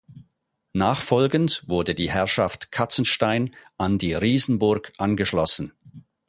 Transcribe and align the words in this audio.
Nachfolgend 0.73 1.65
wurde 1.67 1.93
die 1.93 2.09
Herrschaft 2.09 2.71
Katzenstein 2.71 3.53
an 3.77 3.99
die 3.99 4.15
Riesenburg 4.15 4.91
angeschlossen. 4.97 5.73